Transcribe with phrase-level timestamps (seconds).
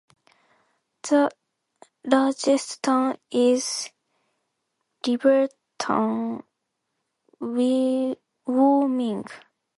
[1.03, 1.29] The
[2.05, 3.87] largest town is
[5.05, 6.41] Riverton,
[7.39, 9.25] Wyoming.